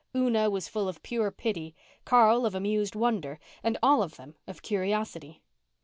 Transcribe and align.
Una 0.15 0.49
was 0.49 0.67
full 0.67 0.87
of 0.89 1.03
pure 1.03 1.29
pity, 1.29 1.75
Carl 2.05 2.47
of 2.47 2.55
amused 2.55 2.95
wonder, 2.95 3.39
and 3.61 3.77
all 3.83 4.01
of 4.01 4.15
them 4.15 4.33
of 4.47 4.63
curiosity. 4.63 5.43